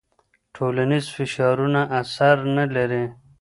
ټولنیز 0.55 1.05
فشارونه 1.15 1.81
اثر 2.01 2.35
نه 2.57 2.65
لري. 2.75 3.03